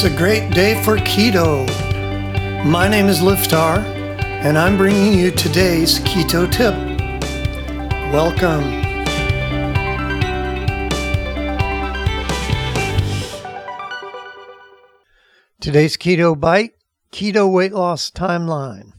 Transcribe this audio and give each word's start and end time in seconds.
It's 0.00 0.04
a 0.04 0.16
great 0.16 0.52
day 0.52 0.80
for 0.84 0.96
keto. 0.98 1.66
My 2.64 2.86
name 2.86 3.06
is 3.06 3.18
Liftar, 3.18 3.78
and 4.44 4.56
I'm 4.56 4.76
bringing 4.76 5.18
you 5.18 5.32
today's 5.32 5.98
keto 5.98 6.48
tip. 6.48 6.72
Welcome. 8.12 8.62
Today's 15.60 15.96
keto 15.96 16.38
bite 16.38 16.74
keto 17.10 17.52
weight 17.52 17.72
loss 17.72 18.08
timeline. 18.08 18.92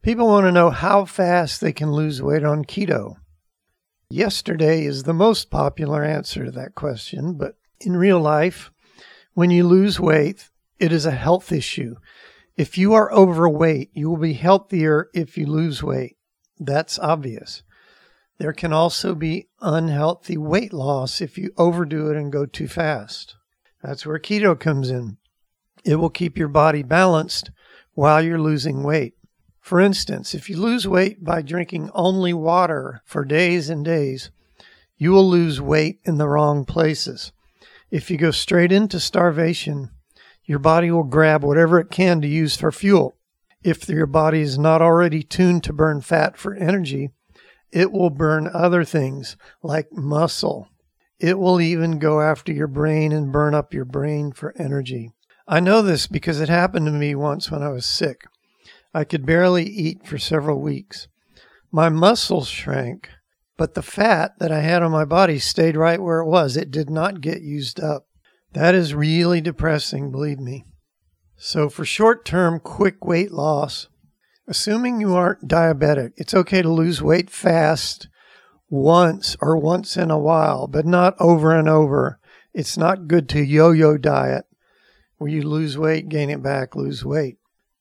People 0.00 0.28
want 0.28 0.46
to 0.46 0.52
know 0.52 0.70
how 0.70 1.04
fast 1.04 1.60
they 1.60 1.74
can 1.74 1.92
lose 1.92 2.22
weight 2.22 2.44
on 2.44 2.64
keto. 2.64 3.16
Yesterday 4.08 4.86
is 4.86 5.02
the 5.02 5.12
most 5.12 5.50
popular 5.50 6.02
answer 6.02 6.46
to 6.46 6.50
that 6.52 6.74
question, 6.74 7.34
but 7.34 7.58
in 7.78 7.94
real 7.94 8.20
life, 8.20 8.70
when 9.34 9.50
you 9.50 9.66
lose 9.66 10.00
weight, 10.00 10.48
it 10.78 10.92
is 10.92 11.06
a 11.06 11.10
health 11.10 11.52
issue. 11.52 11.96
If 12.56 12.78
you 12.78 12.94
are 12.94 13.12
overweight, 13.12 13.90
you 13.92 14.08
will 14.08 14.16
be 14.16 14.34
healthier 14.34 15.10
if 15.12 15.36
you 15.36 15.46
lose 15.46 15.82
weight. 15.82 16.16
That's 16.58 16.98
obvious. 16.98 17.62
There 18.38 18.52
can 18.52 18.72
also 18.72 19.14
be 19.14 19.48
unhealthy 19.60 20.36
weight 20.36 20.72
loss 20.72 21.20
if 21.20 21.36
you 21.36 21.50
overdo 21.56 22.10
it 22.10 22.16
and 22.16 22.32
go 22.32 22.46
too 22.46 22.68
fast. 22.68 23.36
That's 23.82 24.06
where 24.06 24.18
keto 24.18 24.58
comes 24.58 24.90
in. 24.90 25.18
It 25.84 25.96
will 25.96 26.10
keep 26.10 26.38
your 26.38 26.48
body 26.48 26.82
balanced 26.82 27.50
while 27.92 28.22
you're 28.22 28.40
losing 28.40 28.82
weight. 28.82 29.14
For 29.60 29.80
instance, 29.80 30.34
if 30.34 30.48
you 30.48 30.56
lose 30.56 30.86
weight 30.86 31.24
by 31.24 31.42
drinking 31.42 31.90
only 31.94 32.32
water 32.32 33.02
for 33.04 33.24
days 33.24 33.68
and 33.68 33.84
days, 33.84 34.30
you 34.96 35.10
will 35.12 35.28
lose 35.28 35.60
weight 35.60 36.00
in 36.04 36.18
the 36.18 36.28
wrong 36.28 36.64
places. 36.64 37.32
If 37.90 38.10
you 38.10 38.16
go 38.16 38.30
straight 38.30 38.72
into 38.72 38.98
starvation, 38.98 39.90
your 40.44 40.58
body 40.58 40.90
will 40.90 41.04
grab 41.04 41.42
whatever 41.42 41.78
it 41.78 41.90
can 41.90 42.20
to 42.20 42.28
use 42.28 42.56
for 42.56 42.72
fuel. 42.72 43.16
If 43.62 43.88
your 43.88 44.06
body 44.06 44.40
is 44.40 44.58
not 44.58 44.82
already 44.82 45.22
tuned 45.22 45.64
to 45.64 45.72
burn 45.72 46.00
fat 46.00 46.36
for 46.36 46.54
energy, 46.54 47.10
it 47.72 47.90
will 47.90 48.10
burn 48.10 48.48
other 48.52 48.84
things 48.84 49.36
like 49.62 49.92
muscle. 49.92 50.68
It 51.18 51.38
will 51.38 51.60
even 51.60 51.98
go 51.98 52.20
after 52.20 52.52
your 52.52 52.66
brain 52.66 53.12
and 53.12 53.32
burn 53.32 53.54
up 53.54 53.72
your 53.72 53.84
brain 53.84 54.32
for 54.32 54.54
energy. 54.58 55.12
I 55.48 55.60
know 55.60 55.82
this 55.82 56.06
because 56.06 56.40
it 56.40 56.48
happened 56.48 56.86
to 56.86 56.92
me 56.92 57.14
once 57.14 57.50
when 57.50 57.62
I 57.62 57.70
was 57.70 57.86
sick. 57.86 58.24
I 58.92 59.04
could 59.04 59.26
barely 59.26 59.64
eat 59.64 60.06
for 60.06 60.18
several 60.18 60.60
weeks. 60.60 61.08
My 61.72 61.88
muscles 61.88 62.48
shrank 62.48 63.10
but 63.56 63.74
the 63.74 63.82
fat 63.82 64.38
that 64.38 64.50
I 64.50 64.60
had 64.60 64.82
on 64.82 64.90
my 64.90 65.04
body 65.04 65.38
stayed 65.38 65.76
right 65.76 66.02
where 66.02 66.20
it 66.20 66.26
was. 66.26 66.56
It 66.56 66.70
did 66.70 66.90
not 66.90 67.20
get 67.20 67.42
used 67.42 67.80
up. 67.80 68.06
That 68.52 68.74
is 68.74 68.94
really 68.94 69.40
depressing, 69.40 70.10
believe 70.10 70.38
me. 70.38 70.64
So, 71.36 71.68
for 71.68 71.84
short 71.84 72.24
term, 72.24 72.60
quick 72.60 73.04
weight 73.04 73.32
loss, 73.32 73.88
assuming 74.46 75.00
you 75.00 75.14
aren't 75.14 75.48
diabetic, 75.48 76.12
it's 76.16 76.34
okay 76.34 76.62
to 76.62 76.68
lose 76.68 77.02
weight 77.02 77.30
fast 77.30 78.08
once 78.68 79.36
or 79.40 79.56
once 79.56 79.96
in 79.96 80.10
a 80.10 80.18
while, 80.18 80.66
but 80.66 80.86
not 80.86 81.14
over 81.20 81.54
and 81.54 81.68
over. 81.68 82.18
It's 82.52 82.76
not 82.76 83.08
good 83.08 83.28
to 83.30 83.42
yo 83.42 83.72
yo 83.72 83.98
diet 83.98 84.46
where 85.18 85.30
you 85.30 85.42
lose 85.42 85.78
weight, 85.78 86.08
gain 86.08 86.30
it 86.30 86.42
back, 86.42 86.76
lose 86.76 87.04
weight. 87.04 87.38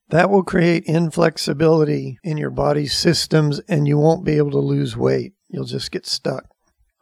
That 0.09 0.29
will 0.29 0.43
create 0.43 0.85
inflexibility 0.85 2.19
in 2.23 2.37
your 2.37 2.51
body's 2.51 2.95
systems 2.95 3.59
and 3.67 3.87
you 3.87 3.97
won't 3.97 4.25
be 4.25 4.37
able 4.37 4.51
to 4.51 4.59
lose 4.59 4.95
weight. 4.95 5.33
You'll 5.53 5.65
just 5.65 5.91
get 5.91 6.07
stuck. 6.07 6.47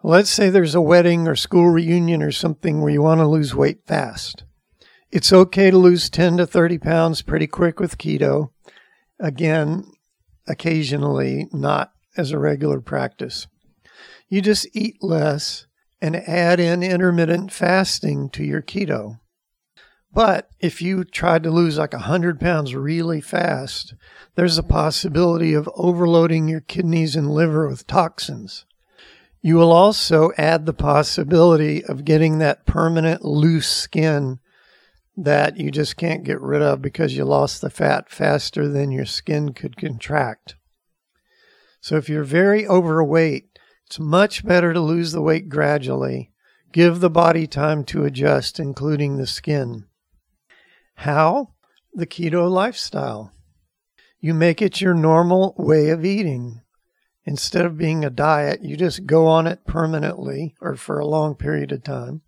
Let's 0.04 0.30
say 0.30 0.50
there's 0.50 0.76
a 0.76 0.82
wedding 0.82 1.26
or 1.26 1.38
school 1.38 1.70
reunion 1.70 2.22
or 2.22 2.34
something 2.34 2.82
where 2.82 2.92
you 2.92 3.02
want 3.02 3.22
to 3.22 3.28
lose 3.28 3.56
weight 3.56 3.88
fast. 3.88 4.44
It's 5.10 5.32
okay 5.32 5.72
to 5.72 5.78
lose 5.78 6.10
10 6.10 6.36
to 6.36 6.46
30 6.46 6.78
pounds 6.80 7.22
pretty 7.22 7.48
quick 7.48 7.80
with 7.80 7.98
keto. 7.98 8.50
Again, 9.22 9.86
occasionally, 10.50 11.48
not 11.53 11.94
as 12.18 12.31
a 12.31 12.40
regular 12.40 12.81
practice. 12.81 13.48
You 14.28 14.42
just 14.42 14.68
eat 14.74 15.02
less 15.02 15.66
and 16.02 16.18
add 16.18 16.59
in 16.59 16.84
intermittent 16.84 17.54
fasting 17.54 18.30
to 18.31 18.44
your 18.44 18.62
keto. 18.62 19.21
But 20.14 20.50
if 20.60 20.82
you 20.82 21.04
tried 21.06 21.44
to 21.44 21.52
lose 21.52 21.78
like 21.78 21.94
100 21.94 22.40
pounds 22.40 22.76
really 22.76 23.22
fast, 23.22 23.94
there's 24.36 24.58
a 24.58 24.64
possibility 24.64 25.54
of 25.54 25.70
overloading 25.76 26.48
your 26.48 26.60
kidneys 26.60 27.16
and 27.16 27.32
liver 27.32 27.68
with 27.68 27.88
toxins. 27.88 28.66
You 29.42 29.56
will 29.56 29.72
also 29.72 30.32
add 30.38 30.66
the 30.66 30.74
possibility 30.74 31.84
of 31.84 32.06
getting 32.06 32.40
that 32.40 32.66
permanent 32.66 33.24
loose 33.24 33.68
skin 33.68 34.40
that 35.16 35.58
you 35.58 35.72
just 35.72 35.98
can't 35.98 36.24
get 36.24 36.40
rid 36.42 36.62
of 36.62 36.82
because 36.82 37.16
you 37.16 37.26
lost 37.26 37.62
the 37.62 37.70
fat 37.70 38.10
faster 38.10 38.68
than 38.68 38.92
your 38.92 39.06
skin 39.06 39.54
could 39.54 39.78
contract. 39.78 40.56
So 41.80 41.96
if 41.96 42.10
you're 42.10 42.24
very 42.24 42.68
overweight, 42.68 43.58
it's 43.88 44.00
much 44.00 44.46
better 44.46 44.74
to 44.74 44.80
lose 44.80 45.12
the 45.12 45.22
weight 45.22 45.50
gradually. 45.50 46.32
Give 46.72 47.00
the 47.00 47.10
body 47.10 47.48
time 47.48 47.84
to 47.86 48.06
adjust, 48.06 48.60
including 48.60 49.18
the 49.18 49.28
skin. 49.28 49.86
How? 51.01 51.56
The 51.95 52.06
keto 52.06 52.47
lifestyle. 52.47 53.34
You 54.19 54.35
make 54.35 54.62
it 54.62 54.81
your 54.81 54.94
normal 54.94 55.56
way 55.57 55.89
of 55.89 56.06
eating. 56.06 56.62
Instead 57.25 57.66
of 57.66 57.75
being 57.75 58.06
a 58.06 58.12
diet, 58.12 58.62
you 58.62 58.78
just 58.78 59.07
go 59.07 59.25
on 59.25 59.47
it 59.47 59.66
permanently 59.66 60.53
or 60.62 60.75
for 60.75 61.00
a 61.00 61.07
long 61.07 61.34
period 61.34 61.72
of 61.72 61.84
time. 61.84 62.22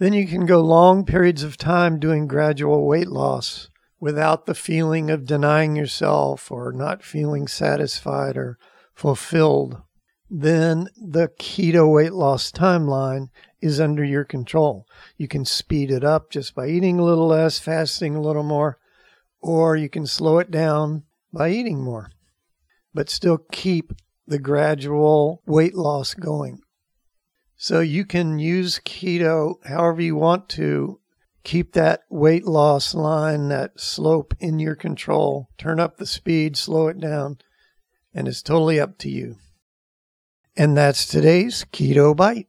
Then 0.00 0.14
you 0.14 0.26
can 0.26 0.46
go 0.46 0.60
long 0.60 1.04
periods 1.04 1.44
of 1.44 1.56
time 1.56 2.00
doing 2.00 2.26
gradual 2.26 2.88
weight 2.88 3.06
loss 3.06 3.70
without 4.00 4.46
the 4.46 4.54
feeling 4.54 5.10
of 5.10 5.24
denying 5.24 5.76
yourself 5.76 6.50
or 6.50 6.72
not 6.72 7.04
feeling 7.04 7.46
satisfied 7.46 8.36
or 8.36 8.58
fulfilled. 8.96 9.80
Then 10.28 10.88
the 11.00 11.28
keto 11.38 11.94
weight 11.94 12.14
loss 12.14 12.50
timeline 12.50 13.28
is 13.60 13.80
under 13.80 14.04
your 14.04 14.24
control. 14.24 14.86
You 15.16 15.28
can 15.28 15.44
speed 15.44 15.90
it 15.90 16.04
up 16.04 16.30
just 16.30 16.54
by 16.54 16.68
eating 16.68 16.98
a 16.98 17.04
little 17.04 17.26
less, 17.26 17.58
fasting 17.58 18.14
a 18.14 18.20
little 18.20 18.42
more, 18.42 18.78
or 19.40 19.76
you 19.76 19.88
can 19.88 20.06
slow 20.06 20.38
it 20.38 20.50
down 20.50 21.04
by 21.32 21.50
eating 21.50 21.82
more, 21.82 22.10
but 22.94 23.10
still 23.10 23.38
keep 23.50 23.92
the 24.26 24.38
gradual 24.38 25.42
weight 25.46 25.74
loss 25.74 26.14
going. 26.14 26.60
So 27.56 27.80
you 27.80 28.04
can 28.04 28.38
use 28.38 28.80
keto 28.84 29.54
however 29.66 30.00
you 30.00 30.14
want 30.14 30.48
to. 30.50 31.00
Keep 31.44 31.72
that 31.72 32.02
weight 32.10 32.44
loss 32.44 32.94
line, 32.94 33.48
that 33.48 33.80
slope 33.80 34.34
in 34.38 34.58
your 34.58 34.74
control. 34.74 35.48
Turn 35.56 35.80
up 35.80 35.96
the 35.96 36.06
speed, 36.06 36.56
slow 36.56 36.88
it 36.88 37.00
down, 37.00 37.38
and 38.12 38.28
it's 38.28 38.42
totally 38.42 38.78
up 38.78 38.98
to 38.98 39.08
you. 39.08 39.36
And 40.56 40.76
that's 40.76 41.06
today's 41.06 41.64
Keto 41.72 42.14
Bite. 42.14 42.48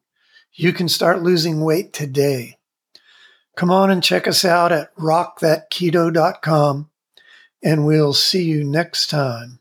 you 0.61 0.71
can 0.71 0.87
start 0.87 1.23
losing 1.23 1.61
weight 1.61 1.91
today. 1.91 2.59
Come 3.57 3.71
on 3.71 3.89
and 3.89 4.03
check 4.03 4.27
us 4.27 4.45
out 4.45 4.71
at 4.71 4.95
rockthatketo.com, 4.95 6.89
and 7.63 7.85
we'll 7.87 8.13
see 8.13 8.43
you 8.43 8.63
next 8.63 9.09
time. 9.09 9.57